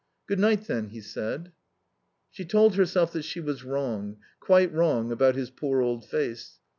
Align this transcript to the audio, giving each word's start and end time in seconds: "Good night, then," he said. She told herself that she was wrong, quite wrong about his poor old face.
"Good 0.25 0.39
night, 0.39 0.65
then," 0.65 0.89
he 0.89 0.99
said. 0.99 1.51
She 2.31 2.43
told 2.43 2.73
herself 2.73 3.13
that 3.13 3.21
she 3.21 3.39
was 3.39 3.63
wrong, 3.63 4.17
quite 4.39 4.73
wrong 4.73 5.11
about 5.11 5.35
his 5.35 5.51
poor 5.51 5.79
old 5.81 6.07
face. 6.09 6.57